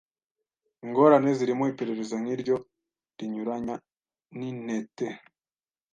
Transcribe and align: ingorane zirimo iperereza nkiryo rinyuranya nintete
ingorane 0.83 1.29
zirimo 1.37 1.63
iperereza 1.71 2.15
nkiryo 2.21 2.55
rinyuranya 3.17 3.75
nintete 4.37 5.07